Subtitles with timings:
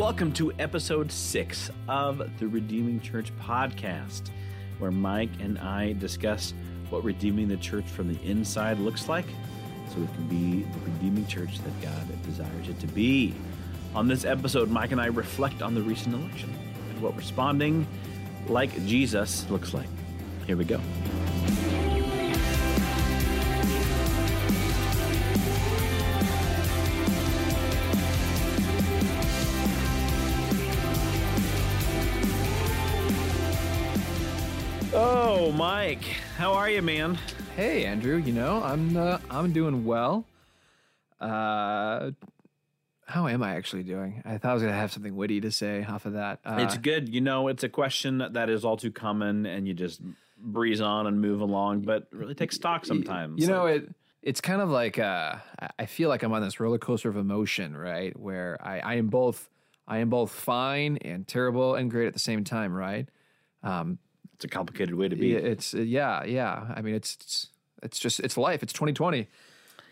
[0.00, 4.30] Welcome to episode six of the Redeeming Church podcast,
[4.78, 6.54] where Mike and I discuss
[6.88, 9.26] what redeeming the church from the inside looks like
[9.88, 13.34] so it can be the redeeming church that God desires it to be.
[13.94, 16.50] On this episode, Mike and I reflect on the recent election
[16.88, 17.86] and what responding
[18.48, 19.88] like Jesus looks like.
[20.46, 20.80] Here we go.
[35.60, 36.02] Mike,
[36.38, 37.18] how are you, man?
[37.54, 38.16] Hey, Andrew.
[38.16, 40.24] You know, I'm uh, I'm doing well.
[41.20, 42.12] Uh,
[43.04, 44.22] how am I actually doing?
[44.24, 46.40] I thought I was gonna have something witty to say off of that.
[46.46, 47.10] Uh, It's good.
[47.10, 50.00] You know, it's a question that is all too common, and you just
[50.38, 53.42] breeze on and move along, but really take stock sometimes.
[53.42, 55.34] You know, it it's kind of like uh,
[55.78, 58.18] I- feel like I'm on this roller coaster of emotion, right?
[58.18, 59.50] Where I, I am both
[59.86, 63.10] I am both fine and terrible and great at the same time, right?
[64.40, 65.34] It's a complicated way to be.
[65.34, 66.72] It's uh, yeah, yeah.
[66.74, 67.46] I mean, it's it's
[67.82, 68.62] it's just it's life.
[68.62, 69.28] It's 2020.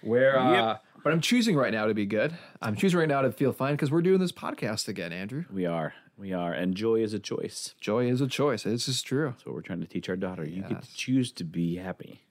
[0.00, 0.84] Where uh, Yep.
[1.04, 2.32] but I'm choosing right now to be good.
[2.62, 5.44] I'm choosing right now to feel fine because we're doing this podcast again, Andrew.
[5.52, 5.92] We are.
[6.16, 6.50] We are.
[6.54, 7.74] And joy is a choice.
[7.78, 8.62] Joy is a choice.
[8.62, 9.26] This is true.
[9.32, 10.46] That's what we're trying to teach our daughter.
[10.46, 12.22] You get to choose to be happy.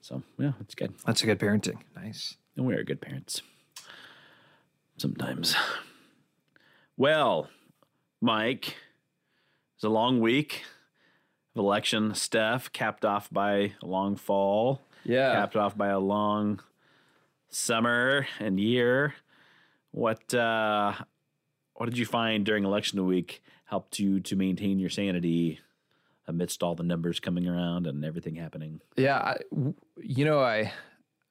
[0.00, 0.94] So, yeah, it's good.
[1.06, 1.78] That's a good parenting.
[1.94, 2.36] Nice.
[2.56, 3.40] And we are good parents.
[4.98, 5.54] Sometimes.
[6.96, 7.48] Well,
[8.20, 8.76] Mike,
[9.76, 10.64] it's a long week
[11.56, 15.32] election stuff, capped off by a long fall, Yeah.
[15.32, 16.60] capped off by a long
[17.48, 19.14] summer and year.
[19.92, 20.92] What uh,
[21.74, 25.60] what did you find during election week helped you to maintain your sanity
[26.28, 28.80] amidst all the numbers coming around and everything happening?
[28.96, 29.16] Yeah.
[29.18, 29.36] I,
[30.00, 30.72] you know, I,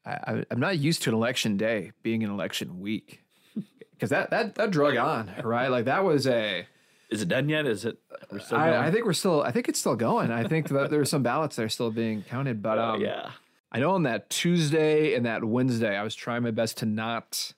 [0.05, 3.21] I I'm not used to an election day being an election week
[3.91, 5.67] because that that that drug on right.
[5.67, 6.65] Like that was a.
[7.15, 7.65] Is it done yet?
[7.65, 7.97] Is it?
[8.31, 8.73] We're still going?
[8.73, 9.41] I, I think we're still.
[9.41, 10.31] I think it's still going.
[10.31, 13.01] I think that there are some ballots that are still being counted, but Oh, um,
[13.01, 13.31] yeah.
[13.71, 17.53] I know on that Tuesday and that Wednesday, I was trying my best to not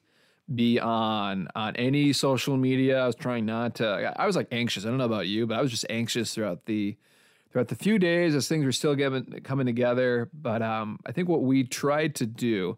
[0.54, 3.02] be on on any social media.
[3.04, 4.14] I was trying not to.
[4.18, 4.86] I was like anxious.
[4.86, 6.96] I don't know about you, but I was just anxious throughout the
[7.52, 10.30] throughout the few days as things were still getting, coming together.
[10.34, 12.78] But um, I think what we tried to do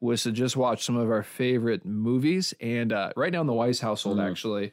[0.00, 2.54] was to just watch some of our favorite movies.
[2.60, 4.72] And uh, right now in the Weiss household, actually,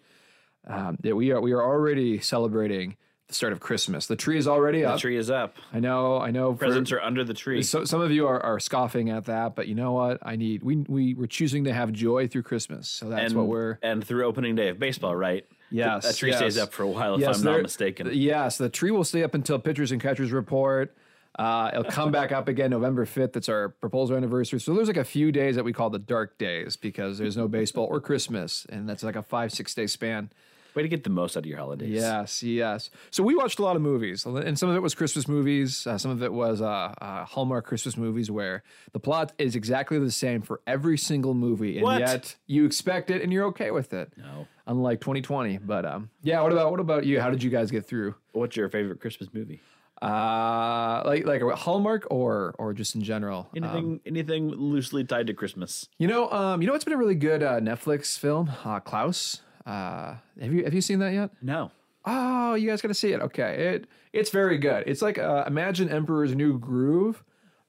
[0.67, 2.97] um, yeah, we are we are already celebrating
[3.27, 4.07] the start of Christmas.
[4.07, 4.95] The tree is already up.
[4.95, 5.55] The tree is up.
[5.73, 6.17] I know.
[6.17, 6.53] I know.
[6.53, 7.61] for- Presents are under the tree.
[7.61, 10.19] so some of you are, are scoffing at that, but you know what?
[10.21, 13.47] I need we we we're choosing to have joy through Christmas, so that's and what
[13.47, 13.79] we're.
[13.81, 15.45] and through opening day of baseball, right?
[15.69, 16.37] Yes, that tree yes.
[16.39, 18.09] stays up for a while if Yes, I'm there- not mistaken.
[18.13, 20.95] Yes, the tree will stay up until pitchers and catchers report.
[21.37, 23.33] Uh, it'll come back up again November fifth.
[23.33, 24.59] That's our proposal anniversary.
[24.59, 27.47] So there's like a few days that we call the dark days because there's no
[27.47, 30.31] baseball or Christmas, and that's like a five six day span.
[30.77, 31.89] Way to get the most out of your holidays.
[31.89, 32.91] Yes, yes.
[33.09, 35.87] So we watched a lot of movies, and some of it was Christmas movies.
[35.87, 38.61] Uh, some of it was uh, uh, Hallmark Christmas movies, where
[38.93, 41.99] the plot is exactly the same for every single movie, and What?
[41.99, 44.13] yet you expect it and you're okay with it.
[44.17, 44.45] No.
[44.67, 46.41] Unlike 2020, but um, yeah.
[46.41, 47.19] What about what about you?
[47.19, 48.13] How did you guys get through?
[48.33, 49.61] What's your favorite Christmas movie?
[49.99, 53.49] Uh, like like a Hallmark or or just in general?
[53.55, 55.87] Anything Um, anything loosely tied to Christmas?
[55.97, 59.41] you know, um, you know, what's been a really good uh, Netflix film, uh, Klaus.
[59.67, 61.29] Uh, have you have you seen that yet?
[61.41, 61.71] No.
[62.05, 63.19] Oh, you guys got to see it.
[63.21, 64.85] Okay, it it's very good.
[64.87, 67.21] It's like uh, imagine Emperor's New Groove,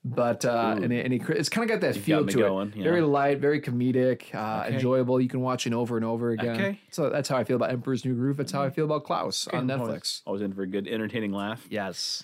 [0.04, 2.68] but uh, and, it, and it, it's kind of got that feel got to going,
[2.68, 2.76] it.
[2.76, 2.84] yeah.
[2.84, 4.74] Very light, very comedic, uh, Okay.
[4.76, 5.20] enjoyable.
[5.20, 6.54] You can watch it over and over again.
[6.54, 6.80] Okay.
[6.92, 8.36] So that's how I feel about Emperor's New Groove.
[8.36, 10.22] That's how I feel about Klaus on Always- Netflix.
[10.24, 11.66] Always in for a good entertaining laugh.
[11.68, 12.22] Yes.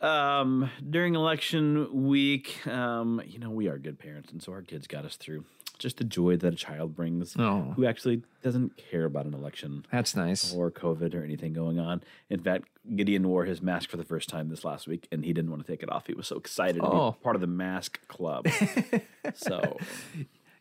[0.00, 4.86] Um, during election week, um, you know, we are good parents, and so our kids
[4.86, 5.44] got us through.
[5.82, 7.72] Just the joy that a child brings Oh.
[7.76, 9.84] who actually doesn't care about an election.
[9.90, 10.54] That's nice.
[10.54, 12.02] or COVID or anything going on.
[12.30, 15.32] In fact, Gideon wore his mask for the first time this last week, and he
[15.32, 16.06] didn't want to take it off.
[16.06, 17.10] He was so excited to Oh.
[17.12, 18.46] be part of the mask club.
[19.34, 19.76] so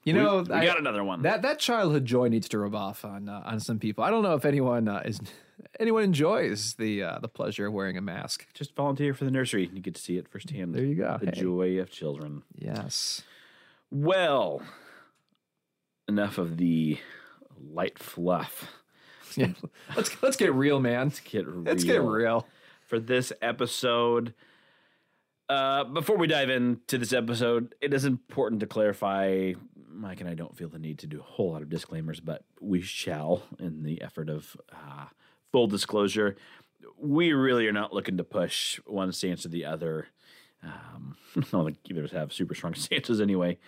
[0.04, 1.22] You know, we I- got another one.
[1.22, 4.04] that that childhood joy needs to rub off on uh, on some people.
[4.04, 5.20] I don't know if anyone uh, is
[5.80, 8.48] anyone enjoys the uh, the pleasure of wearing a mask.
[8.56, 9.66] Just volunteer for the nursery.
[9.68, 10.74] And you get to see it firsthand.
[10.74, 11.20] There you go.
[11.22, 11.40] The Hey.
[11.42, 12.42] joy of children.
[12.58, 13.22] Yes.
[13.92, 14.62] Well,
[16.08, 17.00] enough of the
[17.60, 18.72] light fluff.
[19.38, 19.54] Yeah.
[19.96, 21.14] let's let's get real, man.
[21.24, 21.64] Get real.
[21.64, 22.46] Let's get real.
[22.86, 24.34] for this episode.
[25.48, 29.54] Uh, before we dive into this episode, it is important to clarify.
[29.90, 32.44] Mike and I don't feel the need to do a whole lot of disclaimers, but
[32.60, 35.06] we shall, in the effort of uh,
[35.52, 36.36] full disclosure.
[36.98, 40.08] We really are not looking to push one stance or the other.
[40.64, 43.60] Um, I don't think either of us have super strong stances anyway.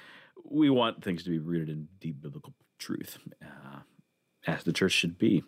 [0.44, 3.18] We want things to be rooted in deep biblical truth.
[3.42, 3.80] Uh,
[4.46, 5.44] as the church should be.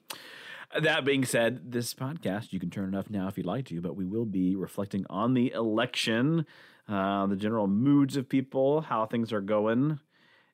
[0.79, 3.81] That being said, this podcast, you can turn it off now if you'd like to,
[3.81, 6.45] but we will be reflecting on the election,
[6.89, 9.99] uh, the general moods of people, how things are going.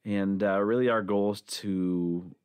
[0.05, 2.35] And uh, really, our goal is to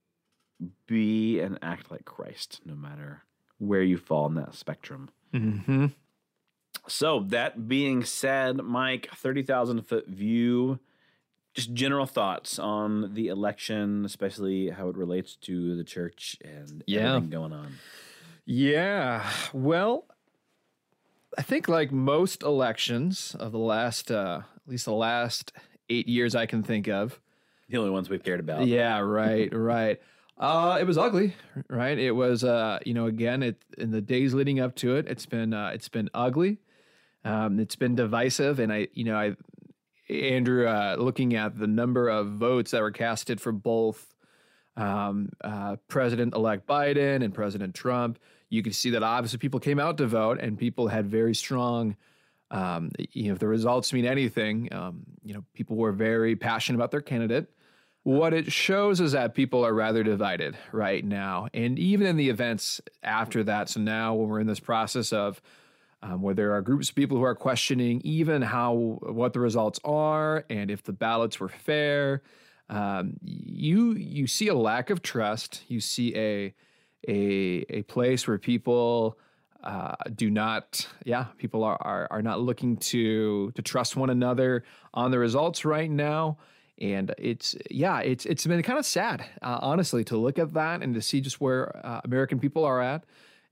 [0.86, 3.24] be and act like Christ, no matter
[3.58, 5.10] where you fall in that spectrum.
[5.34, 5.86] Mm-hmm.
[6.88, 10.78] So, that being said, Mike, 30,000 foot view,
[11.56, 17.14] just general thoughts on the election, especially how it relates to the church and Yeah.
[17.16, 17.72] everything going on.
[18.44, 19.28] Yeah.
[19.54, 20.04] Well,
[21.36, 25.52] I think like most elections of the last, uh, at least the last
[25.88, 27.18] eight years I can think of.
[27.68, 28.66] The only ones we've cared about.
[28.66, 30.00] Yeah, right, right.
[30.38, 31.34] Uh, it was ugly,
[31.70, 31.98] right?
[31.98, 35.24] It was, uh, you know, again, it in the days leading up to it, it's
[35.26, 36.58] been, uh, it's been ugly.
[37.24, 39.34] Um, it's been divisive, and I, you know, I,
[40.08, 44.14] Andrew, uh, looking at the number of votes that were casted for both
[44.76, 48.18] um, uh, President-elect Biden and President Trump,
[48.48, 51.96] you could see that obviously people came out to vote, and people had very strong.
[52.50, 56.76] Um, you know, if the results mean anything, um, you know, people were very passionate
[56.76, 57.50] about their candidate.
[58.04, 61.48] What it shows is that people are rather divided right now.
[61.52, 65.42] And even in the events after that, so now when we're in this process of
[66.02, 69.80] um, where there are groups of people who are questioning even how what the results
[69.84, 72.22] are and if the ballots were fair,
[72.68, 75.62] um, you you see a lack of trust.
[75.68, 76.54] You see a
[77.08, 79.18] a a place where people
[79.62, 84.64] uh, do not, yeah, people are, are are not looking to to trust one another
[84.94, 86.38] on the results right now.
[86.78, 90.82] And it's yeah, it's it's been kind of sad, uh, honestly, to look at that
[90.82, 93.04] and to see just where uh, American people are at,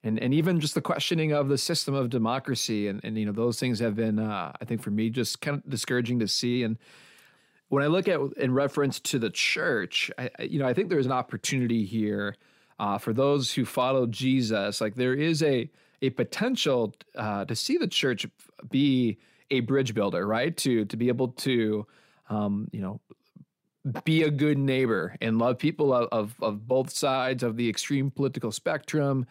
[0.05, 3.33] and and even just the questioning of the system of democracy, and and you know
[3.33, 6.63] those things have been, uh, I think, for me, just kind of discouraging to see.
[6.63, 6.79] And
[7.69, 11.07] when I look at in reference to the church, I, you know, I think there's
[11.07, 12.37] an opportunity here
[12.79, 14.81] uh, for those who follow Jesus.
[14.81, 15.71] Like there is a
[16.03, 18.27] a potential uh, to see the church
[18.71, 19.19] be
[19.51, 20.55] a bridge builder, right?
[20.59, 21.87] To to be able to,
[22.29, 23.01] um, you know,
[24.05, 28.11] be a good neighbor and love people of, of, of both sides of the extreme
[28.11, 29.27] political spectrum.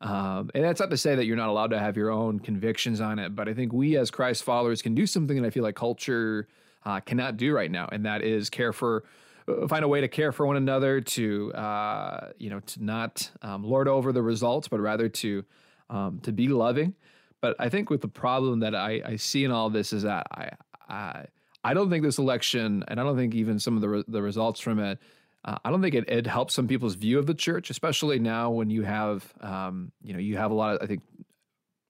[0.00, 3.00] Um, and that's not to say that you're not allowed to have your own convictions
[3.00, 5.62] on it, but I think we as Christ followers can do something that I feel
[5.62, 6.48] like culture
[6.84, 9.04] uh, cannot do right now, and that is care for,
[9.48, 13.30] uh, find a way to care for one another, to uh, you know, to not
[13.42, 15.44] um, lord over the results, but rather to
[15.88, 16.94] um, to be loving.
[17.40, 20.26] But I think with the problem that I, I see in all this is that
[20.30, 20.50] I,
[20.88, 21.26] I
[21.64, 24.22] I don't think this election, and I don't think even some of the re- the
[24.22, 24.98] results from it,
[25.46, 28.50] uh, I don't think it, it helps some people's view of the church, especially now
[28.50, 31.02] when you have, um, you know, you have a lot of I think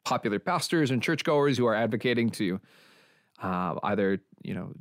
[0.05, 2.61] popular pastors and churchgoers who are advocating to
[3.43, 4.73] uh, either you know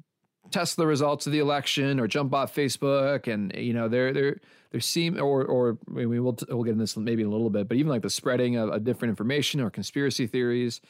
[0.51, 4.37] test the results of the election or jump off Facebook, and you know they're they're
[4.71, 7.49] there seem or or I mean, we'll we'll get into this maybe in a little
[7.49, 10.81] bit, but even like the spreading of, of different information or conspiracy theories,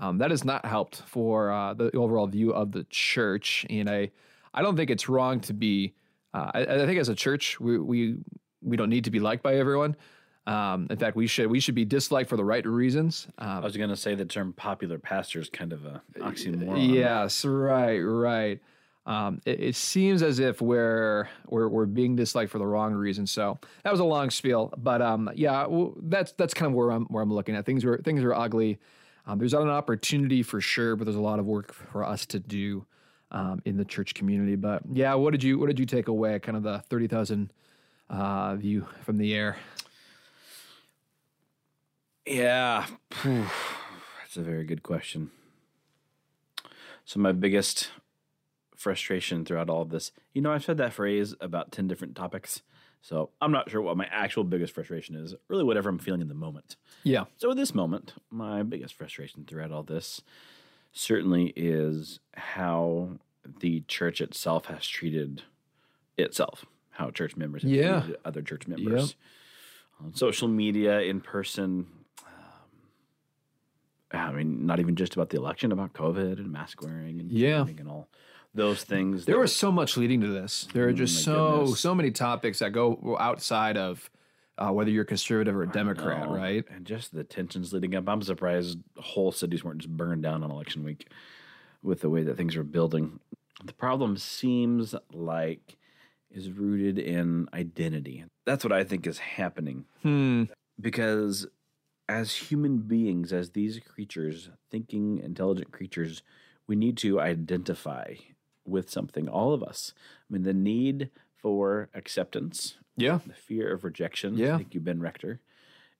[0.00, 3.66] um, that has not helped for uh, the overall view of the church.
[3.68, 4.12] And I
[4.54, 5.94] I don't think it's wrong to be.
[6.34, 8.16] Uh, I, I think as a church, we we
[8.60, 9.96] we don't need to be liked by everyone.
[10.46, 13.28] Um, in fact, we should we should be disliked for the right reasons.
[13.38, 16.92] I Um, was going to say the term popular pastor is kind of a oxymoron.
[16.92, 18.60] Yes, right, right.
[19.06, 23.26] Um, it, it seems as if we're, we're we're being disliked for the wrong reason.
[23.26, 26.90] So that was a long spiel, but um, yeah, w that's that's kind of where
[26.90, 27.84] I'm where I'm looking at things.
[27.84, 28.78] Were things are ugly.
[29.26, 32.38] Um, there's an opportunity for sure, but there's a lot of work for us to
[32.38, 32.84] do
[33.34, 34.56] um, in the church community.
[34.56, 36.38] But yeah, what did you what did you take away?
[36.38, 37.52] Kind of the thirty thousand
[38.08, 39.56] uh, view from the air.
[42.26, 42.86] Yeah.
[43.24, 45.30] That's a very good question.
[47.04, 47.90] So, my biggest
[48.74, 52.62] frustration throughout all of this, you know, I've said that phrase about 10 different topics.
[53.02, 55.34] So, I'm not sure what my actual biggest frustration is.
[55.48, 56.76] Really, whatever I'm feeling in the moment.
[57.02, 57.24] Yeah.
[57.36, 60.22] So, at this moment, my biggest frustration throughout all this
[60.92, 63.18] certainly is how
[63.60, 65.42] the church itself has treated
[66.16, 68.00] itself, how church members have Yeah.
[68.02, 69.16] treated other church members
[70.00, 71.86] on social media, in person.
[72.24, 72.30] Um,
[74.12, 77.66] I mean, not even just about the election, about COVID and mask wearing and Yeah.
[77.66, 78.08] and all
[78.54, 79.24] those things.
[79.24, 80.68] There was so much leading to this.
[80.72, 81.80] There are just so goodness.
[81.80, 84.08] so many topics that go outside of
[84.56, 86.64] uh, whether you're conservative or a Democrat, right?
[86.70, 88.08] And just the tensions leading up.
[88.08, 91.08] I'm surprised whole cities weren't just burned down on election week
[91.82, 93.18] with the way that things are building.
[93.62, 95.76] The problem seems like
[96.30, 98.24] is rooted in identity.
[98.44, 99.84] That's what I think is happening.
[100.02, 100.44] Hmm.
[100.80, 101.46] Because
[102.08, 106.22] as human beings, as these creatures, thinking, intelligent creatures,
[106.66, 108.14] we need to identify
[108.66, 109.92] with something, all of us.
[110.28, 113.20] I mean, the need for acceptance, Yeah.
[113.26, 114.36] the fear of rejection.
[114.36, 114.54] Yeah.
[114.54, 115.40] I think you've been rector.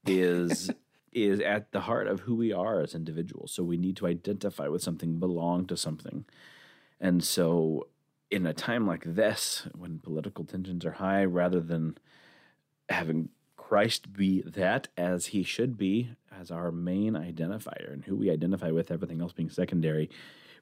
[0.07, 0.71] Is
[1.13, 3.53] is at the heart of who we are as individuals.
[3.53, 6.25] So we need to identify with something, belong to something,
[7.05, 7.87] and so
[8.31, 11.97] in a time like this, when political tensions are high, rather than
[12.89, 18.31] having Christ be that as he should be, as our main identifier, and who we
[18.31, 20.11] identify with, everything else being secondary,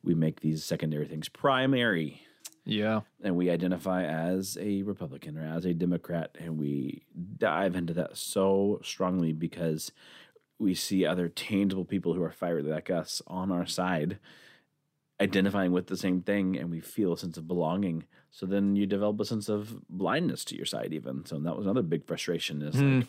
[0.03, 2.23] we make these secondary things primary
[2.65, 3.01] Yeah.
[3.23, 7.03] and we identify as a Republican or as a Democrat, and we
[7.39, 9.93] dive into that so strongly because
[10.59, 14.19] we see other tangible people who are fired like us on our side,
[15.23, 18.05] identifying with the same thing, and we feel a sense of belonging.
[18.31, 21.25] So then you develop a sense of blindness to your side, even.
[21.25, 22.62] So that was another big frustration.
[22.62, 22.99] Is hmm.
[22.99, 23.09] like,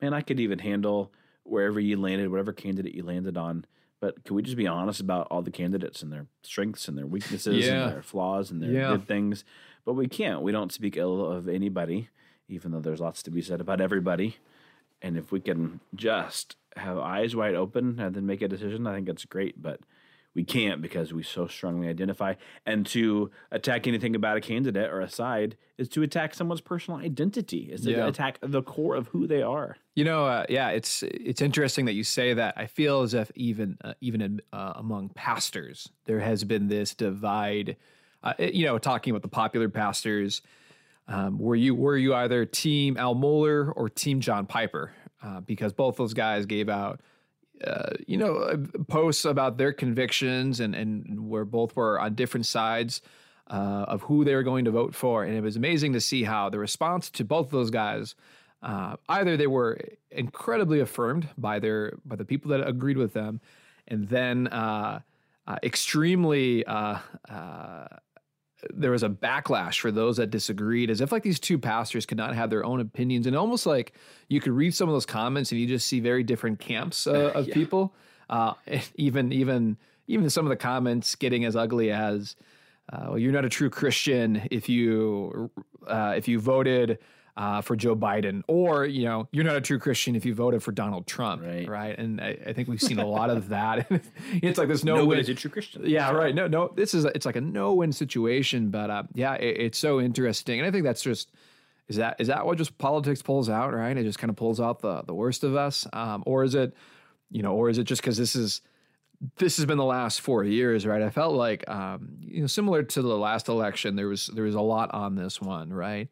[0.00, 1.12] man, I could even handle
[1.44, 3.64] wherever you landed, whatever candidate you landed on.
[4.00, 7.06] But can we just be honest about all the candidates and their strengths and their
[7.06, 7.84] weaknesses Yeah.
[7.84, 8.88] and their flaws and their Yeah.
[8.92, 9.44] good things?
[9.84, 10.42] But we can't.
[10.42, 12.08] We don't speak ill of anybody,
[12.48, 14.36] even though there's lots to be said about everybody.
[15.00, 18.94] And if we can just have eyes wide open and then make a decision, I
[18.94, 19.60] think that's great.
[19.60, 19.80] But
[20.34, 22.34] we can't because we so strongly identify.
[22.64, 27.00] And to attack anything about a candidate or a side is to attack someone's personal
[27.00, 28.06] identity, is to Yeah.
[28.06, 29.76] attack the core of who they are.
[29.94, 32.54] You know, uh, yeah, it's it's interesting that you say that.
[32.56, 36.94] I feel as if even uh, even in, uh, among pastors, there has been this
[36.94, 37.76] divide.
[38.22, 40.42] Uh, you know, talking about the popular pastors,
[41.08, 44.92] um, were you were you either Team Al Mohler or Team John Piper?
[45.22, 47.00] Uh, because both those guys gave out,
[47.66, 48.56] uh, you know, uh,
[48.88, 53.00] posts about their convictions and and where both were on different sides
[53.48, 56.24] uh, of who they were going to vote for, and it was amazing to see
[56.24, 58.14] how the response to both of those guys.
[58.62, 59.78] Uh, either they were
[60.10, 63.40] incredibly affirmed by their by the people that agreed with them,
[63.88, 65.00] and then uh,
[65.62, 66.64] extremely
[68.72, 72.18] there was a backlash for those that disagreed, as if like these two pastors could
[72.18, 73.92] not have their own opinions, and almost like
[74.28, 77.32] you could read some of those comments and you just see very different camps uh,
[77.34, 77.94] of people.
[78.30, 78.54] Uh,
[78.94, 79.76] even even
[80.06, 82.36] even some of the comments getting as ugly as,
[82.92, 85.50] uh, "Well, you're not a true Christian if you
[85.86, 86.98] uh, if you voted."
[87.34, 90.62] Uh, for Joe Biden, or you know, you're not a true Christian if you voted
[90.62, 91.66] for Donald Trump, Right.
[91.66, 91.98] right?
[91.98, 93.86] And I, I think we've seen a lot of that.
[94.34, 95.82] it's like there's no way Nobody's a true Christian.
[95.86, 96.34] yeah, right.
[96.34, 96.70] No, no.
[96.76, 100.68] This is it's like a no-win situation, but uh, yeah, it, it's so interesting, and
[100.68, 101.32] I think that's just
[101.88, 103.96] is that is that what just politics pulls out, right?
[103.96, 106.74] It just kind of pulls out the the worst of us, um, or is it,
[107.30, 108.60] you know, or is it just because this is
[109.38, 111.00] this has been the last four years, right?
[111.00, 114.54] I felt like, um, you know, similar to the last election, there was there was
[114.54, 116.08] a lot on this one, right?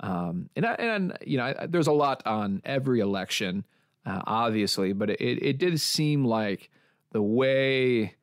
[0.00, 3.64] Um, and I, and you know, I, there's a lot on every election,
[4.04, 6.70] uh, obviously, but it it did seem like
[7.12, 8.14] the way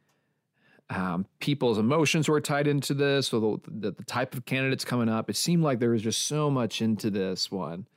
[0.91, 5.07] um, people's emotions were tied into this, or the, the, the type of candidates coming
[5.07, 5.29] up.
[5.29, 7.87] It seemed like there was just so much into this one,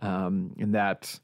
[0.00, 1.20] um, and that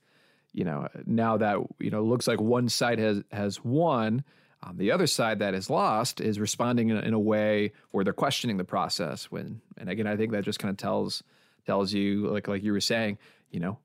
[0.53, 4.25] you know now that you know looks like one side has has won.
[4.63, 8.05] Um, the other side that has lost is responding in a, in a way where
[8.05, 9.31] they're questioning the process.
[9.31, 11.23] When and again, I think that just kind of tells
[11.67, 13.19] tells you like like you were saying,
[13.51, 13.79] you know,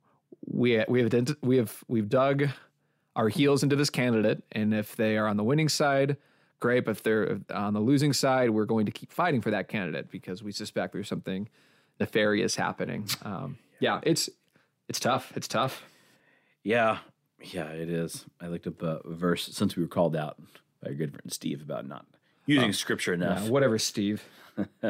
[0.45, 2.49] we we have we have we've dug
[3.15, 6.17] our heels into this candidate, and if they are on the winning side,
[6.59, 6.85] great.
[6.85, 10.09] But if they're on the losing side, we're going to keep fighting for that candidate
[10.09, 11.49] because we suspect there's something
[11.99, 13.07] nefarious happening.
[13.23, 14.29] Um, yeah, it's
[14.87, 15.33] it's tough.
[15.35, 15.83] It's tough.
[16.63, 16.99] Yeah,
[17.41, 18.25] yeah, it is.
[18.39, 20.37] I looked up a verse since we were called out
[20.81, 22.05] by our good friend Steve about not
[22.45, 23.47] using scripture enough.
[23.47, 24.23] Uh, whatever, Steve.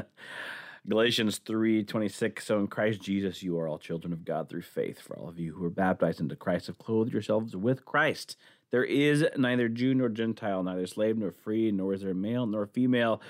[0.88, 2.46] Galatians 3 26.
[2.46, 5.00] So in Christ Jesus, you are all children of God through faith.
[5.00, 8.38] For all of you who are baptized into Christ have clothed yourselves with Christ.
[8.72, 12.66] There is neither Jew nor Gentile, neither slave nor free, nor is there male nor
[12.66, 13.22] female,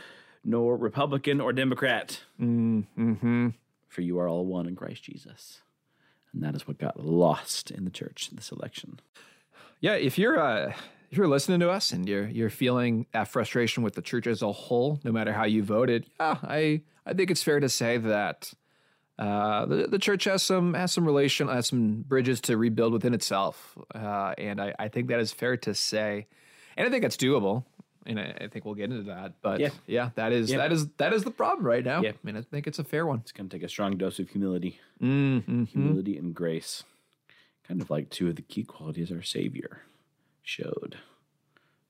[0.44, 2.22] nor Republican or Democrat.
[2.40, 3.50] Mm-hmm.
[3.88, 5.62] For you are all one in Christ Jesus.
[6.34, 9.00] And that is what got lost in the church in this election.
[9.82, 10.74] Yeah, if you're uh,
[11.10, 14.42] if you're listening to us and you're you're feeling that frustration with the church as
[14.42, 17.98] a whole, no matter how you voted, yeah, I I think it's fair to say
[17.98, 18.54] that
[19.20, 23.14] uh, the the church has some has some relation has some bridges to rebuild within
[23.14, 26.28] itself, uh, and I, I think that is fair to say,
[26.78, 27.64] and I think it's doable.
[28.04, 29.70] And I, I think we'll get into that, but Yeah.
[29.86, 30.58] yeah, that is Yeah.
[30.58, 32.02] that is that is the problem right now.
[32.02, 32.10] Yeah.
[32.14, 33.20] I mean, I think it's a fair one.
[33.20, 35.66] It's going to take a strong dose of humility, Mm-hmm.
[35.66, 36.84] humility and grace.
[37.68, 39.82] Kind of like two of the key qualities our Savior
[40.42, 40.98] showed.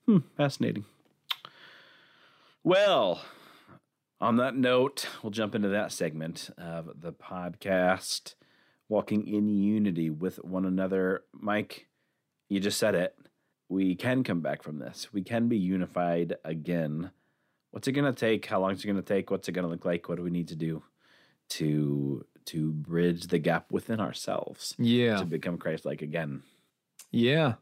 [0.04, 0.84] Hmm, fascinating.
[2.62, 3.22] Well,
[4.22, 8.34] on that note, we'll jump into that segment of the podcast,
[8.88, 11.24] Walking in Unity with One Another.
[11.32, 11.88] Mike,
[12.48, 13.16] you just said it.
[13.68, 15.08] We can come back from this.
[15.12, 17.10] We can be unified again.
[17.70, 18.44] What's it going to take?
[18.46, 19.30] How long is it going to take?
[19.30, 20.08] What's it going to look like?
[20.08, 20.82] What do we need to do
[21.50, 25.18] to to bridge the gap within ourselves Yeah.
[25.18, 26.42] to become Christ-like again.
[27.12, 27.54] Yeah.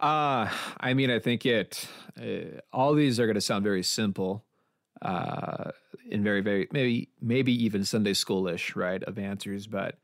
[0.00, 0.50] Uh,
[0.80, 1.88] I mean, I think it,
[2.20, 4.44] uh, all these are going to sound very simple,
[5.02, 5.70] uh,
[6.10, 9.02] and very, very, maybe, maybe even Sunday schoolish, right?
[9.02, 9.66] Of answers.
[9.66, 9.96] But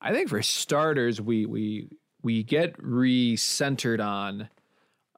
[0.00, 1.88] I think for starters, we, we,
[2.22, 4.48] we get re-centered on,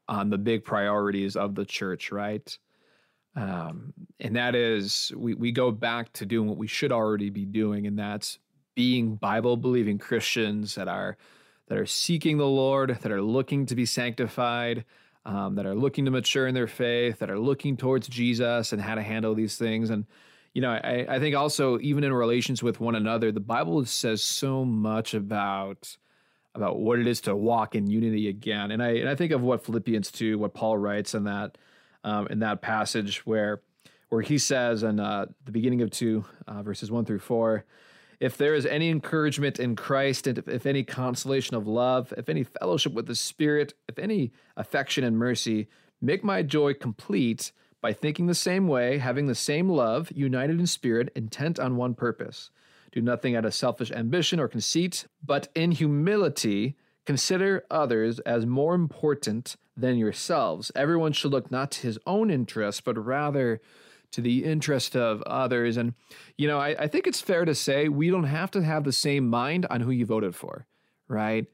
[0.08, 2.56] on the big priorities of the church, right?
[3.36, 7.44] Um, and that is, we, we go back to doing what we should already be
[7.44, 8.38] doing, and that's
[8.74, 11.16] being Bible believing Christians that are,
[11.68, 14.84] that are seeking the Lord, that are looking to be sanctified,
[15.26, 18.82] um, that are looking to mature in their faith, that are looking towards Jesus and
[18.82, 19.90] how to handle these things.
[19.90, 20.06] And,
[20.52, 24.22] you know, I, I think also even in relations with one another, the Bible says
[24.22, 25.96] so much about
[26.56, 28.70] about what it is to walk in unity again.
[28.70, 31.58] And I and I think of what Philippians two, what Paul writes in that
[32.04, 33.62] um, in that passage where
[34.10, 37.64] where he says in uh, the beginning of two uh, verses one through four
[38.20, 42.28] if there is any encouragement in Christ, and if, if, any consolation of love, if
[42.28, 45.68] any fellowship with the Spirit, if any affection and mercy,
[46.00, 47.52] make my joy complete
[47.84, 51.94] by thinking the same way, having the same love, united in spirit, intent on one
[51.94, 52.50] purpose.
[52.92, 58.74] Do nothing out of selfish ambition or conceit, but in humility consider others as more
[58.74, 60.72] important than yourselves.
[60.74, 63.60] Everyone should look not to his own interests, but rather
[64.14, 65.76] to the interest of others.
[65.76, 65.94] And,
[66.38, 68.92] you know, I, I, think it's fair to say we don't have to have the
[68.92, 70.66] same mind on who you voted for,
[71.08, 71.46] right?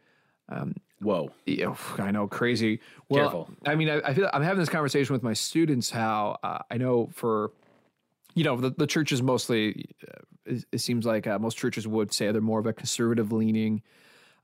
[0.50, 1.31] Um, Whoa.
[1.47, 2.81] Yeah, I know, crazy.
[3.09, 3.50] Well, Careful.
[3.64, 6.76] I mean, I, I, feel I'm having this conversation with my students how uh, I
[6.76, 7.52] know for,
[8.35, 11.88] you know, the, the church is mostly, uh, it, it, seems like uh, most churches
[11.88, 13.83] would say they're more of a conservative leaning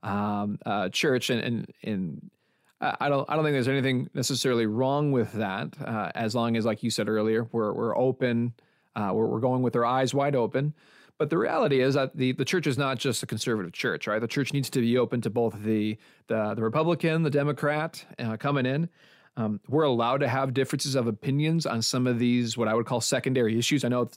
[0.01, 1.29] um, uh, church.
[1.29, 2.31] And, and, and
[2.79, 6.65] I don't I don't think there's anything necessarily wrong with that, uh, as long as,
[6.65, 8.53] like you said earlier, we're we're open,
[8.95, 10.73] uh, we're we're going with our eyes wide open.
[11.17, 14.21] But the reality is that the, the church is not just a conservative church, right?
[14.21, 18.37] The church needs to be open to both the the, the Republican, the Democrat uh,
[18.37, 18.89] coming in.
[19.35, 22.85] Um, we're allowed to have differences of opinions on some of these what I would
[22.85, 23.83] call secondary issues.
[23.83, 24.09] I know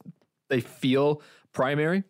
[0.48, 2.04] they feel primary,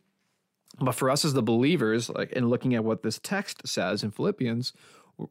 [0.81, 4.11] but for us as the believers, like in looking at what this text says in
[4.11, 4.73] Philippians,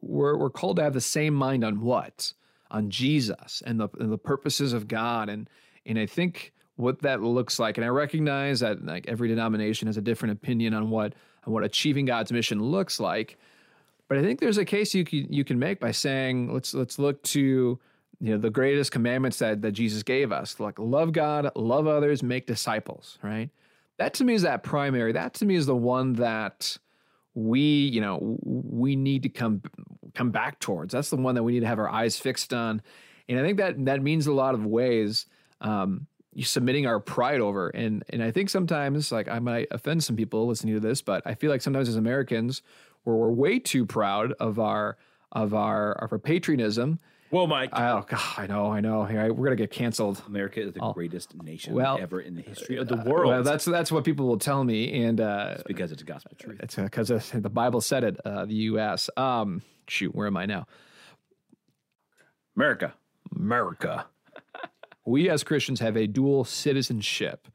[0.00, 2.32] we're, we're called to have the same mind on what?
[2.70, 5.28] On jesus and the, and the purposes of god.
[5.28, 5.48] And
[5.86, 9.96] and i think what that looks like and i recognize that like every denomination has
[9.96, 11.14] a different opinion on what
[11.46, 13.38] on what achieving god's mission looks like.
[14.08, 16.98] But i think there's a case you can you can make by saying let's let's
[16.98, 17.78] look to
[18.20, 20.60] you know the greatest commandments that that jesus gave us.
[20.60, 23.50] Like love god love others make disciples right?
[23.98, 25.12] That to me is that primary.
[25.12, 26.78] That to me is the one that
[27.34, 29.62] we you know we need to come
[30.14, 30.92] come back towards.
[30.92, 32.82] That's the one that we need to have our eyes fixed on.
[33.28, 35.26] And i think that that means a lot of ways
[35.60, 36.06] um
[36.38, 37.68] submitting our pride over.
[37.68, 41.22] And and i think sometimes like i might offend some people listening to this but
[41.26, 42.62] i feel like sometimes as americans
[43.04, 44.96] we're, we're way too proud of our
[45.32, 46.98] of our of our patriotism
[47.30, 47.70] Whoa, Mike.
[47.72, 49.02] Oh, God, I know, I know.
[49.02, 50.20] We're gonna get canceled.
[50.26, 50.92] America is the Oh.
[50.92, 53.28] greatest nation Well, ever in the history of the Uh, world.
[53.28, 56.58] Well, that's that's what people will tell me, and uh, It's because it's gospel truth.
[56.60, 58.20] it's because the Bible said it.
[58.24, 59.08] Uh, the U.S.
[59.16, 60.66] Um, shoot, where am I now?
[62.56, 62.94] America.
[63.36, 64.06] America.
[65.06, 67.46] we as Christians have a dual citizenship,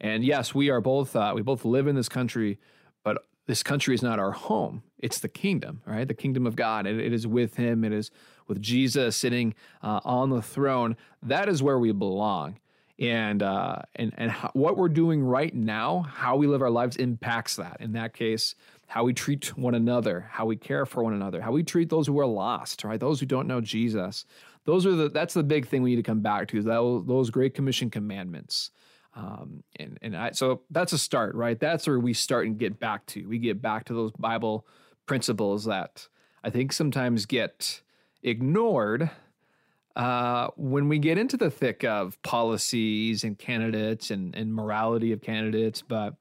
[0.00, 1.14] and yes, we are both.
[1.14, 2.58] Uh, we both live in this country,
[3.04, 4.82] but this country is not our home.
[4.98, 6.08] It's the kingdom, right?
[6.08, 6.86] The kingdom of God.
[6.86, 7.84] It, it is with Him.
[7.84, 8.10] It is
[8.48, 10.96] with Jesus sitting uh, on the throne.
[11.22, 12.58] That is where we belong.
[12.98, 17.54] And uh, and and what we're doing right now, how we live our lives, impacts
[17.54, 17.76] that.
[17.78, 18.56] In that case,
[18.88, 22.08] how we treat one another, how we care for one another, how we treat those
[22.08, 22.98] who are lost, right?
[22.98, 24.24] Those who don't know Jesus.
[24.64, 26.62] Those are the that's the big thing we need to come back to.
[26.62, 28.72] That those Great Commission commandments.
[29.14, 31.58] Um, and and I, so that's a start, right?
[31.58, 33.26] That's where we start and get back to.
[33.26, 34.66] We get back to those Bible
[35.06, 36.08] principles that
[36.42, 37.82] I think sometimes get
[38.22, 39.10] ignored
[39.96, 45.20] uh, when we get into the thick of policies and candidates and, and morality of
[45.20, 45.82] candidates.
[45.82, 46.14] But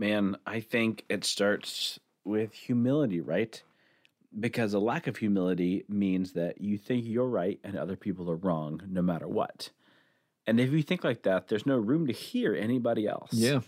[0.00, 3.62] Man, I think it starts with humility, right?
[4.38, 8.36] Because a lack of humility means that you think you're right and other people are
[8.36, 9.68] wrong no matter what.
[10.46, 13.34] And if you think like that, there's no room to hear anybody else.
[13.34, 13.60] yeah,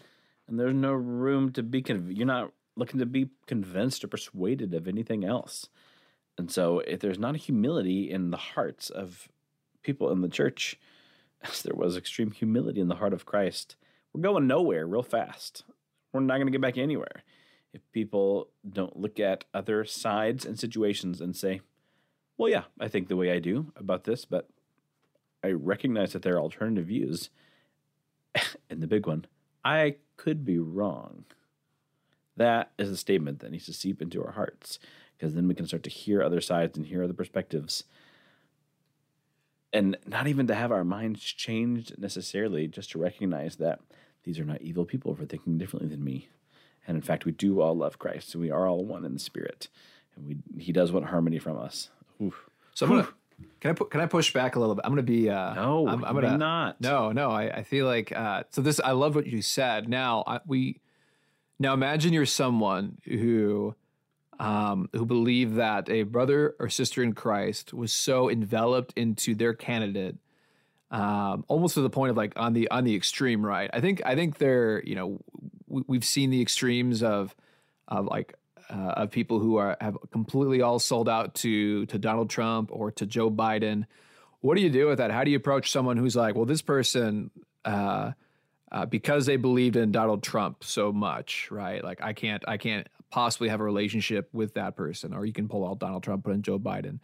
[0.48, 4.72] And there's no room to be conv- you're not looking to be convinced or persuaded
[4.72, 5.68] of anything else.
[6.38, 9.28] And so if there's not a humility in the hearts of
[9.82, 10.78] people in the church,
[11.42, 13.76] as there was extreme humility in the heart of Christ,
[14.12, 15.64] we're going nowhere real fast.
[16.12, 17.22] We're not going to get back anywhere
[17.72, 21.62] if people don't look at other sides and situations and say,
[22.36, 24.48] well, yeah, I think the way I do about this, but
[25.42, 27.30] I recognize that there are alternative views.
[28.70, 29.24] and the big one,
[29.64, 31.24] I could be wrong.
[32.36, 34.78] That is a statement that needs to seep into our hearts
[35.22, 37.84] because then we can start to hear other sides and hear other perspectives.
[39.72, 43.78] And not even to have our minds changed necessarily, just to recognize that
[44.24, 46.28] these are not evil people for thinking differently than me.
[46.88, 49.20] And in fact, we do all love Christ, and we are all one in the
[49.20, 49.68] Spirit.
[50.16, 51.90] And we, He does want harmony from us.
[52.20, 52.50] Oof.
[52.74, 53.08] So I'm gonna
[53.60, 54.84] can I put can I push back a little bit?
[54.84, 56.80] I'm gonna be uh No, I'm, I'm gonna not.
[56.80, 59.88] No, no, I, I feel like uh so this I love what you said.
[59.88, 60.80] Now I, we
[61.60, 63.76] now imagine you're someone who
[64.42, 69.54] um who believe that a brother or sister in Christ was so enveloped into their
[69.54, 70.16] candidate
[70.90, 73.70] um almost to the point of like on the on the extreme right.
[73.72, 75.20] I think I think they're, you know,
[75.68, 77.34] we, we've seen the extremes of
[77.88, 78.34] of like
[78.68, 82.90] uh, of people who are have completely all sold out to to Donald Trump or
[82.92, 83.84] to Joe Biden.
[84.40, 85.10] What do you do with that?
[85.12, 87.30] How do you approach someone who's like, well, this person,
[87.64, 88.10] uh,
[88.72, 91.84] uh, because they believed in Donald Trump so much, right?
[91.84, 95.14] Like, I can't, I can't possibly have a relationship with that person.
[95.14, 96.98] Or you can pull out Donald Trump, put in Joe Biden.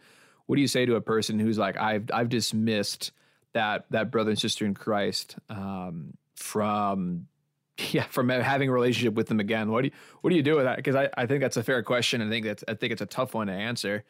[0.47, 3.11] What do you say to a person who's like, I've, I've dismissed
[3.53, 7.27] that that brother and sister in Christ um, from
[7.91, 9.71] yeah, from having a relationship with them again.
[9.71, 10.77] What do you what do you do with that?
[10.77, 12.21] Because I, I think that's a fair question.
[12.21, 14.03] I think that's I think it's a tough one to answer.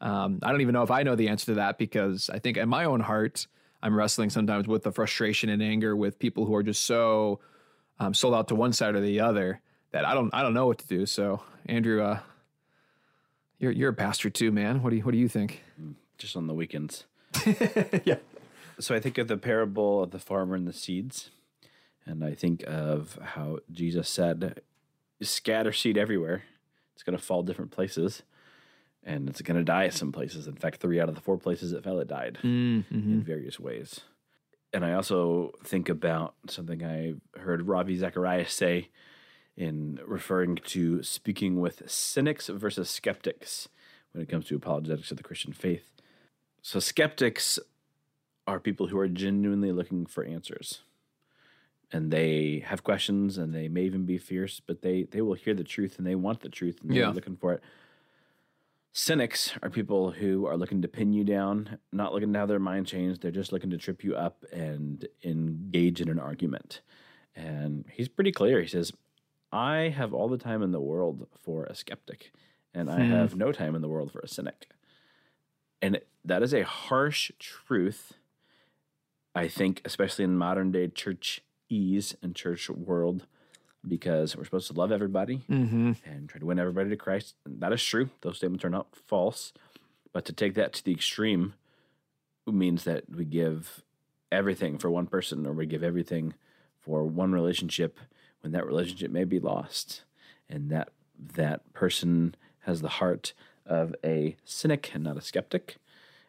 [0.00, 2.56] Um, I don't even know if I know the answer to that because I think
[2.56, 3.46] in my own heart
[3.82, 7.40] I'm wrestling sometimes with the frustration and anger with people who are just so
[7.98, 9.60] um, sold out to one side or the other
[9.94, 11.06] that I don't I don't know what to do.
[11.06, 12.18] So Andrew, uh,
[13.58, 14.82] you're you're a pastor too, man.
[14.82, 15.62] What do you what do you think?
[16.18, 17.04] Just on the weekends.
[18.04, 18.16] yeah.
[18.80, 21.30] So I think of the parable of the farmer and the seeds.
[22.06, 24.60] And I think of how Jesus said,
[25.22, 26.42] scatter seed everywhere.
[26.94, 28.22] It's going to fall different places
[29.02, 30.46] and it's going to die at some places.
[30.46, 32.94] In fact, three out of the four places it fell, it died Mm-hmm.
[32.94, 34.00] in various ways.
[34.72, 38.88] And I also think about something I heard Ravi Zacharias say
[39.56, 43.68] in referring to speaking with cynics versus skeptics
[44.12, 45.90] when it comes to apologetics of the Christian faith.
[46.62, 47.58] So, skeptics
[48.46, 50.80] are people who are genuinely looking for answers
[51.92, 55.54] and they have questions and they may even be fierce, but they they will hear
[55.54, 57.10] the truth and they want the truth and they're Yeah.
[57.10, 57.62] looking for it.
[58.92, 62.60] Cynics are people who are looking to pin you down, not looking to have their
[62.60, 63.20] mind changed.
[63.22, 66.80] They're just looking to trip you up and engage in an argument.
[67.34, 68.60] And he's pretty clear.
[68.62, 68.92] He says,
[69.54, 72.32] I have all the time in the world for a skeptic,
[72.74, 73.10] and I Hmm.
[73.12, 74.66] have no time in the world for a cynic.
[75.80, 78.14] And that is a harsh truth,
[79.34, 83.26] I think, especially in modern day church ease and church world,
[83.86, 85.92] because we're supposed to love everybody Mm-hmm.
[86.04, 87.36] and try to win everybody to Christ.
[87.44, 88.10] And that is true.
[88.22, 89.52] Those statements are not false.
[90.12, 91.54] But to take that to the extreme
[92.46, 93.84] means that we give
[94.32, 96.34] everything for one person or we give everything
[96.80, 97.98] for one relationship
[98.44, 100.02] when that relationship may be lost.
[100.48, 100.90] And that
[101.34, 103.32] that person has the heart
[103.66, 105.78] of a cynic and not a skeptic.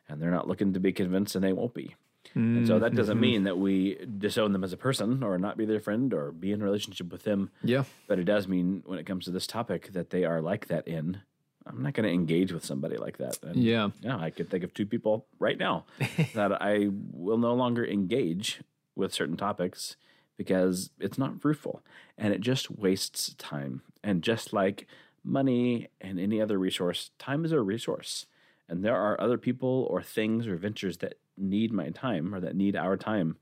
[0.07, 1.95] And they're not looking to be convinced and they won't be.
[2.33, 3.21] And so that doesn't mm-hmm.
[3.21, 6.51] mean that we disown them as a person or not be their friend or be
[6.51, 7.49] in a relationship with them.
[7.63, 7.85] Yeah.
[8.07, 10.85] But it does mean when it comes to this topic that they are like that
[10.85, 11.21] in.
[11.65, 13.41] I'm not going to engage with somebody like that.
[13.41, 13.89] And Yeah.
[14.01, 15.85] yeah, I could think of two people right now
[16.33, 18.61] that I will no longer engage
[18.95, 19.95] with certain topics
[20.37, 21.83] because it's not fruitful
[22.17, 23.81] and it just wastes time.
[24.03, 24.87] And just like
[25.23, 28.25] money and any other resource, time is a resource.
[28.67, 32.55] And there are other people or things or ventures that need my time or that
[32.55, 33.37] need our time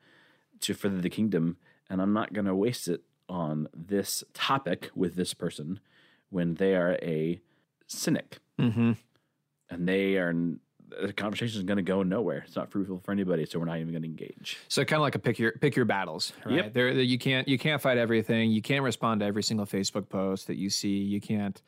[0.61, 1.57] to further the kingdom.
[1.89, 5.79] And I'm not going to waste it on this topic with this person
[6.29, 7.41] when they are a
[7.87, 8.91] cynic Mm-hmm.
[9.69, 10.33] and they are
[11.01, 12.43] the conversation is going to go nowhere.
[12.45, 14.57] It's not fruitful for anybody, so we're not even going to engage.
[14.67, 16.55] So kind of like a pick your pick your battles, right?
[16.55, 16.73] Yep.
[16.73, 18.51] There, you can't you can't fight everything.
[18.51, 20.97] You can't respond to every single Facebook post that you see.
[20.97, 21.61] You can't.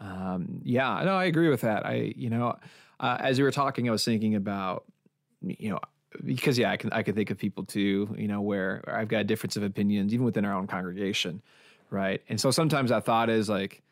[0.00, 1.86] Um, yeah, no, I agree with that.
[1.86, 2.56] I you know,
[3.00, 4.84] uh, as you were talking, I was thinking about
[5.40, 5.80] you know
[6.24, 8.14] because yeah, I can I can think of people too.
[8.18, 11.42] You know where I've got a difference of opinions even within our own congregation,
[11.90, 12.22] right?
[12.28, 13.82] And so sometimes that thought is like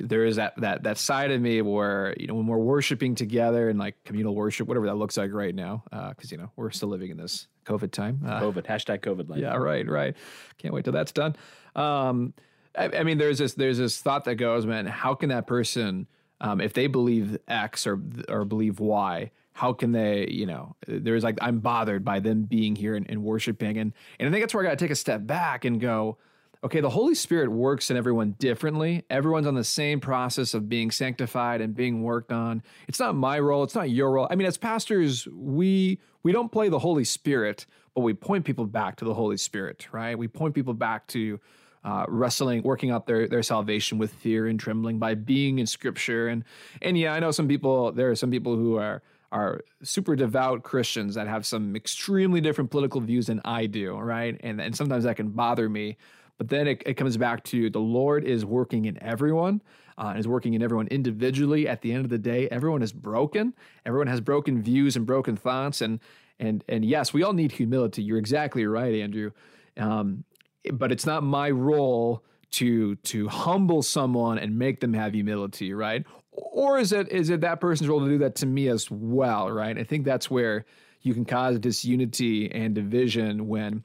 [0.00, 3.68] there is that that that side of me where you know when we're worshiping together
[3.68, 6.88] and like communal worship, whatever that looks like right now, because you know we're still
[6.88, 8.20] living in this COVID time.
[8.24, 9.40] Uh, COVID hashtag COVID life.
[9.40, 10.16] yeah, right, right.
[10.58, 11.36] Can't wait till that's done.
[11.74, 12.32] Um,
[12.76, 16.06] I, I mean, there's this there's this thought that goes, man, how can that person,
[16.40, 21.24] um, if they believe X or or believe Y, how can they, you know, there's
[21.24, 24.54] like I'm bothered by them being here and, and worshiping, and and I think that's
[24.54, 26.18] where I got to take a step back and go.
[26.66, 29.04] Okay, the Holy Spirit works in everyone differently.
[29.08, 32.60] Everyone's on the same process of being sanctified and being worked on.
[32.88, 34.26] It's not my role, it's not your role.
[34.28, 38.64] I mean, as pastors, we we don't play the Holy Spirit, but we point people
[38.64, 40.18] back to the Holy Spirit, right?
[40.18, 41.38] We point people back to
[41.84, 46.26] uh, wrestling, working out their their salvation with fear and trembling by being in Scripture.
[46.26, 46.42] And
[46.82, 47.92] and yeah, I know some people.
[47.92, 52.72] There are some people who are are super devout Christians that have some extremely different
[52.72, 54.36] political views than I do, right?
[54.40, 55.96] And and sometimes that can bother me.
[56.38, 59.62] But then it, it comes back to the Lord is working in everyone,
[59.96, 61.66] uh, is working in everyone individually.
[61.66, 63.54] At the end of the day, everyone is broken.
[63.84, 65.80] Everyone has broken views and broken thoughts.
[65.80, 66.00] And
[66.38, 68.02] and and yes, we all need humility.
[68.02, 69.30] You're exactly right, Andrew.
[69.78, 70.24] Um,
[70.72, 72.22] but it's not my role
[72.52, 76.04] to to humble someone and make them have humility, right?
[76.32, 79.50] Or is it is it that person's role to do that to me as well,
[79.50, 79.76] right?
[79.78, 80.66] I think that's where
[81.02, 83.84] you can cause disunity and division when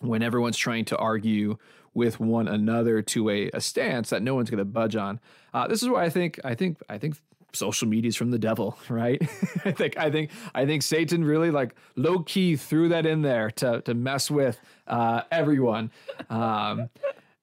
[0.00, 1.56] when everyone's trying to argue
[1.94, 5.20] with one another to a, a stance that no one's going to budge on.
[5.52, 7.16] Uh, this is why I think I think I think
[7.52, 9.20] social media is from the devil, right?
[9.64, 13.50] I think I think I think Satan really like low key threw that in there
[13.52, 15.90] to to mess with uh, everyone.
[16.28, 16.90] Um,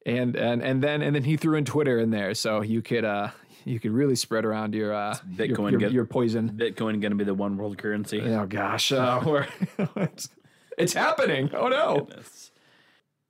[0.05, 3.05] and and and then and then he threw in Twitter in there, so you could
[3.05, 3.29] uh,
[3.65, 6.49] you could really spread around your uh, Bitcoin your, your, your, poison.
[6.49, 8.21] Bitcoin going to be the one world currency.
[8.21, 9.45] Oh gosh, uh,
[9.95, 10.29] it's,
[10.77, 11.51] it's happening.
[11.53, 12.05] Oh no.
[12.07, 12.50] Goodness.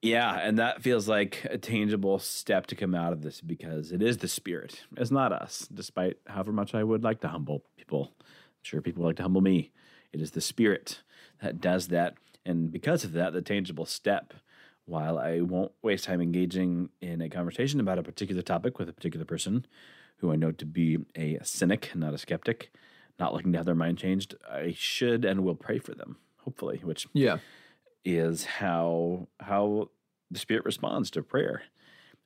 [0.02, 4.02] Yeah, and that feels like a tangible step to come out of this because it
[4.02, 4.82] is the spirit.
[4.98, 8.14] It's not us, despite however much I would like to humble people.
[8.20, 9.72] I'm sure people like to humble me.
[10.12, 11.02] It is the spirit
[11.42, 12.16] that does that.
[12.46, 14.34] And because of that, the tangible step,
[14.86, 18.94] while I won't waste time engaging in a conversation about a particular topic with a
[18.94, 19.68] particular person
[20.18, 22.72] who I know to be a cynic, not a skeptic,
[23.20, 26.82] not looking to have their mind changed, I should and will pray for them, hopefully,
[26.84, 27.38] which yeah
[28.04, 29.90] is how how
[30.30, 31.64] the spirit responds to prayer.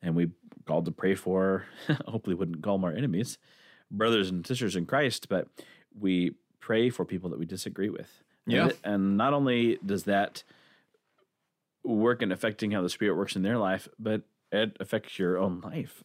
[0.01, 0.29] And we
[0.65, 1.65] called to pray for
[2.07, 3.37] hopefully wouldn't call them our enemies,
[3.89, 5.47] brothers and sisters in Christ, but
[5.99, 8.23] we pray for people that we disagree with.
[8.47, 8.63] Yeah.
[8.63, 10.43] And, and not only does that
[11.83, 15.61] work in affecting how the spirit works in their life, but it affects your own
[15.61, 16.03] life.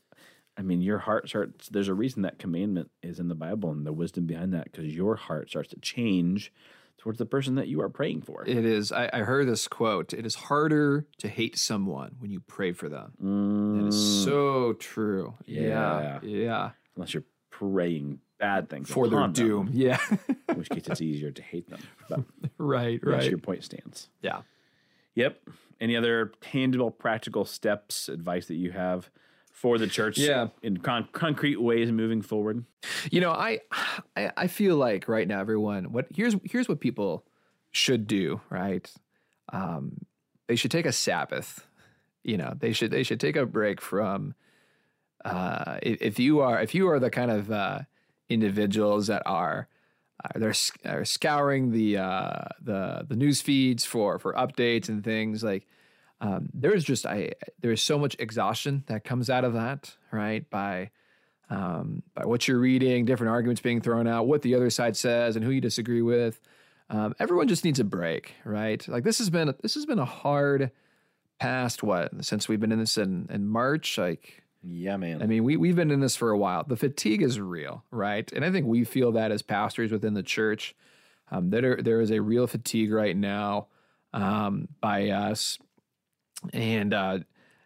[0.57, 3.87] I mean, your heart starts, there's a reason that commandment is in the Bible and
[3.87, 6.53] the wisdom behind that because your heart starts to change
[7.01, 8.45] towards the person that you are praying for.
[8.47, 8.93] It is.
[8.93, 10.13] I, I heard this quote.
[10.13, 13.13] It is harder to hate someone when you pray for them.
[13.23, 13.81] Mm.
[13.81, 15.35] That is so true.
[15.47, 15.61] Yeah.
[15.63, 16.19] Yeah.
[16.23, 16.71] yeah.
[16.95, 19.67] Unless you're praying bad things for their doom.
[19.67, 19.99] Them, yeah.
[20.49, 21.81] in which case it's easier to hate them.
[22.11, 22.21] But
[22.59, 23.29] right, right.
[23.29, 24.11] your point stands.
[24.21, 24.43] Yeah.
[25.15, 25.41] Yep.
[25.81, 29.09] Any other tangible, practical steps, advice that you have
[29.61, 30.49] for the church yeah.
[30.63, 32.65] in con- concrete ways moving forward?
[33.11, 33.61] You know, I,
[34.17, 37.27] I I feel like right now everyone what here's here's what people
[37.71, 38.91] should do, right?
[39.53, 40.07] Um,
[40.49, 41.67] they should take a Sabbath.
[42.25, 44.35] You know, they should they should take a break from
[45.27, 47.81] uh, if you are if you are the kind of uh,
[48.31, 49.69] individuals that are
[50.25, 50.55] uh, they're
[50.87, 55.67] are scouring the uh, the the news feeds for for updates and things like
[56.21, 60.49] um, there's just I there's so much exhaustion that comes out of that, right?
[60.51, 60.91] By
[61.49, 65.37] um, by what you're reading, different arguments being thrown out, what the other side says,
[65.37, 66.41] and who you disagree with.
[66.91, 68.87] Um, everyone just needs a break, right?
[68.87, 70.71] Like this has been this has been a hard
[71.39, 74.43] past what since we've been in this in, in March, like.
[74.63, 75.23] Yeah, man.
[75.23, 76.65] I mean, we we've been in this for a while.
[76.65, 78.31] The fatigue is real, right?
[78.31, 80.77] And I think we feel that as pastors within the church.
[81.31, 83.69] Um, there there is a real fatigue right now
[84.13, 85.59] um, by us
[86.53, 87.19] and uh,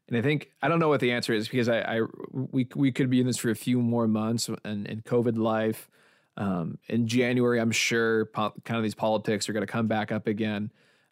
[0.08, 2.00] and I think I don't know what the answer is because I, I
[2.32, 5.88] we we could be in this for a few more months and in COVID life.
[6.36, 10.10] Um, in January, I'm sure po- kind of these politics are going to come back
[10.10, 10.70] up again.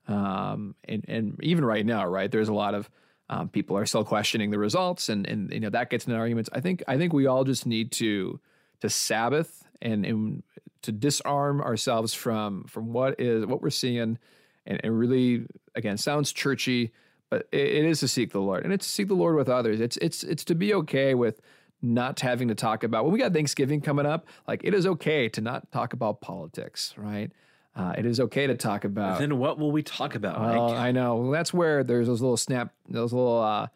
[0.08, 2.90] Um, and and even right now, right, there's a lot of
[3.30, 6.50] um, people are still questioning the results, and and you know that gets into arguments.
[6.52, 8.40] I think I think we all just need to
[8.80, 10.42] to Sabbath and, and
[10.82, 14.18] to disarm ourselves from from what is what we're seeing,
[14.66, 16.92] and, and really again sounds churchy
[17.32, 19.80] it is to seek the Lord, and it's to seek the Lord with others.
[19.80, 21.40] It's it's it's to be okay with
[21.80, 24.26] not having to talk about when we got Thanksgiving coming up.
[24.46, 27.32] Like it is okay to not talk about politics, right?
[27.74, 29.18] Uh, it is okay to talk about.
[29.18, 30.40] Then what will we talk about?
[30.40, 33.68] Well, I know well, that's where there's those little snap, those little uh,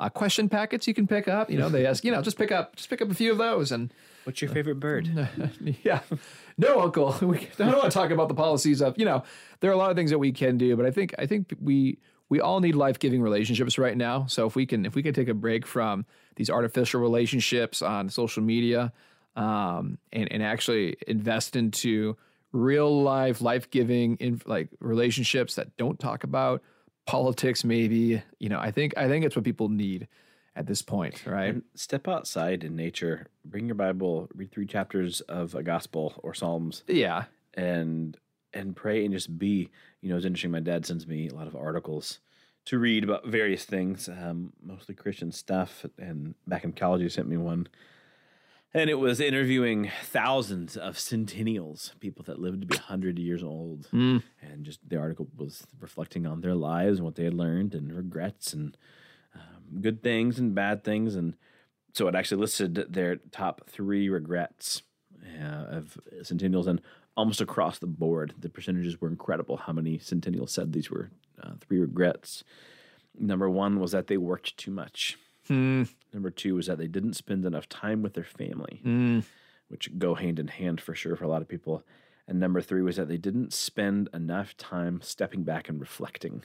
[0.00, 1.50] uh, question packets you can pick up.
[1.50, 3.38] You know, they ask, you know, just pick up, just pick up a few of
[3.38, 3.70] those.
[3.70, 3.92] And
[4.24, 5.28] what's your favorite bird?
[5.84, 6.00] yeah,
[6.56, 7.14] no, Uncle.
[7.22, 8.98] We don't want to talk about the policies of.
[8.98, 9.22] You know,
[9.60, 11.54] there are a lot of things that we can do, but I think I think
[11.60, 11.98] we
[12.32, 14.24] we all need life-giving relationships right now.
[14.24, 18.08] So if we can if we can take a break from these artificial relationships on
[18.08, 18.90] social media
[19.36, 22.16] um, and and actually invest into
[22.52, 26.62] real life life-giving in, like relationships that don't talk about
[27.06, 30.06] politics maybe you know i think i think it's what people need
[30.54, 31.54] at this point right?
[31.54, 36.32] And step outside in nature bring your bible read three chapters of a gospel or
[36.32, 36.84] psalms.
[36.86, 37.24] Yeah.
[37.54, 38.16] And
[38.54, 39.70] and pray and just be.
[40.00, 40.50] You know, it's interesting.
[40.50, 42.20] My dad sends me a lot of articles
[42.66, 45.84] to read about various things, um, mostly Christian stuff.
[45.98, 47.68] And back in college, he sent me one.
[48.74, 53.88] And it was interviewing thousands of centennials, people that lived to be 100 years old.
[53.92, 54.22] Mm.
[54.40, 57.92] And just the article was reflecting on their lives and what they had learned and
[57.92, 58.76] regrets and
[59.34, 61.16] um, good things and bad things.
[61.16, 61.36] And
[61.92, 64.82] so it actually listed their top three regrets
[65.38, 66.66] uh, of centennials.
[66.66, 66.80] And
[67.16, 69.56] almost across the board, the percentages were incredible.
[69.58, 71.10] How many centennials said these were
[71.42, 72.44] uh, three regrets?
[73.18, 75.18] Number one was that they worked too much.
[75.46, 75.84] Hmm.
[76.12, 79.24] Number two was that they didn't spend enough time with their family, Mm.
[79.68, 81.84] which go hand in hand for sure for a lot of people.
[82.28, 86.42] And number three was that they didn't spend enough time stepping back and reflecting,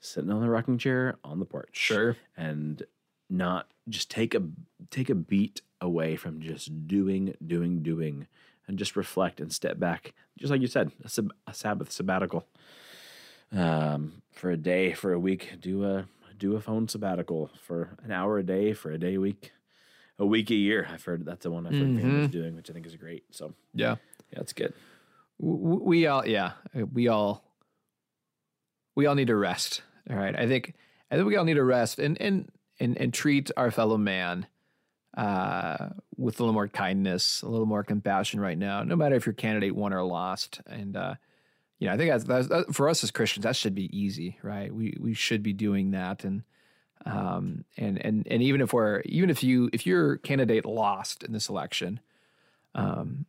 [0.00, 2.16] sitting on the rocking chair on the porch, Sure.
[2.36, 2.84] and
[3.28, 4.42] not just take a
[4.90, 8.26] take a beat away from just doing, doing, doing,
[8.68, 12.46] and just reflect and step back, just like you said, a, sab- a Sabbath sabbatical.
[13.50, 18.12] Um, for a day, for a week, do a do a phone sabbatical for an
[18.12, 19.52] hour a day, for a day a week,
[20.18, 20.86] a week a year.
[20.92, 23.24] I've heard that's the one I've heard families doing, which I think is great.
[23.30, 23.96] So Yeah.
[24.32, 24.74] yeah, it's good.
[25.40, 27.42] We all yeah uh, we all
[28.94, 30.74] we all need to rest all right i think
[31.12, 32.50] i think we all need to rest and and
[32.80, 34.46] and, and treat our fellow man
[35.18, 39.26] uh with a little more kindness a little more compassion right now no matter if
[39.26, 41.14] your candidate won or lost and uh
[41.78, 44.38] you know i think that's, that's that, for us as christians that should be easy
[44.42, 46.42] right we we should be doing that and
[47.04, 51.32] um and and and even if we're even if you if your candidate lost in
[51.32, 52.00] this election
[52.74, 53.26] um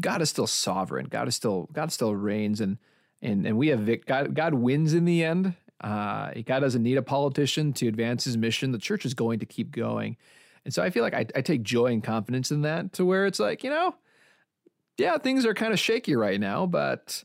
[0.00, 1.06] God is still sovereign.
[1.06, 2.78] God is still God still reigns, and
[3.22, 4.34] and and we have vic- God.
[4.34, 5.54] God wins in the end.
[5.80, 8.72] Uh, God doesn't need a politician to advance His mission.
[8.72, 10.16] The church is going to keep going,
[10.66, 12.94] and so I feel like I, I take joy and confidence in that.
[12.94, 13.94] To where it's like you know,
[14.98, 17.22] yeah, things are kind of shaky right now, but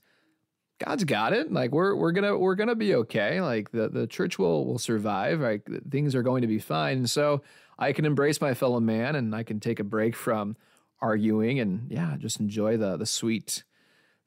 [0.77, 1.51] God's got it.
[1.51, 3.41] Like we're we're gonna we're gonna be okay.
[3.41, 5.39] Like the the church will will survive.
[5.39, 6.97] Like things are going to be fine.
[6.99, 7.41] And so
[7.79, 10.55] I can embrace my fellow man, and I can take a break from
[11.01, 13.63] arguing and yeah, just enjoy the the sweet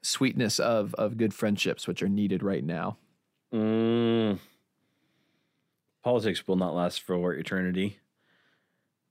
[0.02, 2.98] sweetness of of good friendships, which are needed right now.
[3.54, 4.40] Mm.
[6.02, 8.00] Politics will not last for eternity,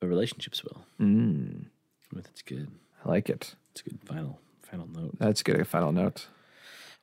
[0.03, 0.81] but relationships will.
[0.99, 1.67] Mm,
[2.11, 2.67] That's good.
[3.05, 3.55] I like it.
[3.71, 5.17] It's a good final final note.
[5.17, 5.61] That's good.
[5.61, 6.27] A final note.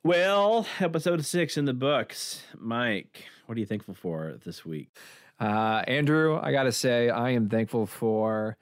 [0.03, 2.43] Well, episode six in the books.
[2.59, 4.95] Mike, what are you thankful for this week?
[5.39, 8.55] Uh, Andrew, I gotta say, I am thankful for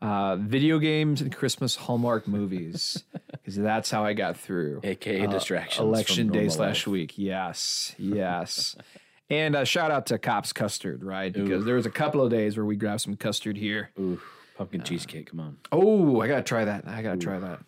[0.00, 4.82] uh, video games and Christmas Hallmark movies because that's how I got through.
[4.84, 5.80] AKA distractions.
[5.84, 6.92] election day slash life.
[6.92, 7.14] week.
[7.18, 8.76] Yes, yes.
[9.30, 11.32] and uh, shout out to Kopp's Custard, right?
[11.32, 13.90] Because there was a couple of days where we grabbed some custard here.
[13.98, 14.20] Ooh,
[14.56, 15.30] pumpkin cheesecake.
[15.30, 15.56] Come on.
[15.72, 16.86] Oh, I gotta try that.
[16.86, 17.60] I gotta try that.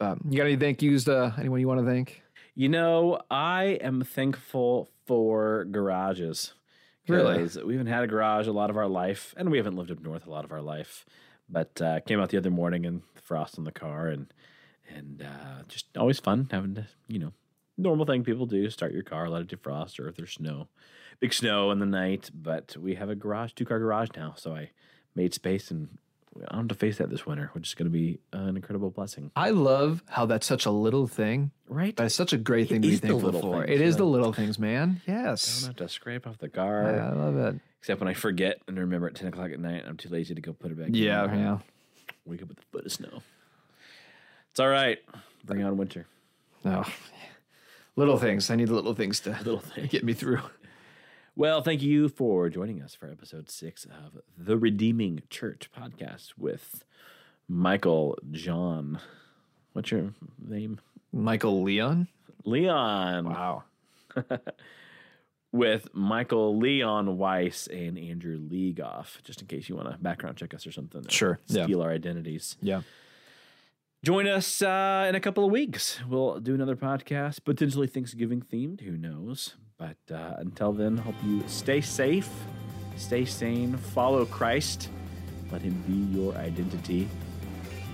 [0.00, 2.22] Um, you got any thank yous to anyone you want to thank?
[2.54, 6.52] You know, I am thankful for garages.
[7.08, 7.48] Really?
[7.64, 10.00] We haven't had a garage a lot of our life, and we haven't lived up
[10.00, 11.06] north a lot of our life.
[11.48, 14.32] But uh, came out the other morning and frost on the car, and
[14.92, 17.32] and uh, just always fun having to, you know,
[17.78, 20.68] normal thing people do: start your car, let it defrost, or if there's snow,
[21.20, 22.30] big snow in the night.
[22.34, 24.70] But we have a garage, two car garage now, so I
[25.14, 25.98] made space and
[26.36, 28.56] I don't have to face that this winter, which is going to be uh, an
[28.56, 29.30] incredible blessing.
[29.34, 31.96] I love how that's such a little thing, Right?
[31.96, 33.64] but it's such a great thing to be thankful for.
[33.64, 33.98] things, It is yeah.
[33.98, 35.00] the little things, man.
[35.06, 35.62] Yes.
[35.64, 36.84] I don't have to scrape off the car.
[37.00, 37.60] I love it.
[37.78, 40.40] Except when I forget and remember at 10 o'clock at night, I'm too lazy to
[40.42, 41.38] go put it back Yeah, in.
[41.38, 41.58] yeah.
[42.26, 43.22] Wake up with a foot of snow.
[44.50, 44.98] It's all right.
[45.44, 46.06] Bring on winter.
[46.66, 46.84] Oh, no,
[47.94, 48.50] little things.
[48.50, 49.86] I need the little things to Little thing.
[49.86, 50.40] get me through.
[51.38, 56.82] Well, thank you for joining us for episode six of the Redeeming Church podcast with
[57.46, 59.00] Michael John.
[59.74, 60.80] What's your name?
[61.12, 62.08] Michael Leon.
[62.44, 63.28] Leon.
[63.28, 63.64] Wow.
[65.52, 70.54] With Michael Leon Weiss and Andrew Leagoff, just in case you want to background check
[70.54, 71.06] us or something.
[71.08, 71.64] Sure, yeah.
[71.64, 72.56] Steal our identities.
[72.62, 72.80] Yeah.
[74.06, 75.98] Join us uh, in a couple of weeks.
[76.08, 78.80] We'll do another podcast, potentially Thanksgiving themed.
[78.82, 79.56] Who knows?
[79.78, 82.30] But uh, until then, hope you stay safe,
[82.96, 84.90] stay sane, follow Christ,
[85.50, 87.08] let Him be your identity.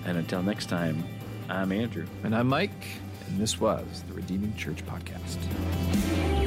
[0.05, 1.03] And until next time,
[1.49, 2.05] I'm Andrew.
[2.25, 2.89] And I'm Mike,
[3.27, 6.42] and this was the Redeeming Church Podcast.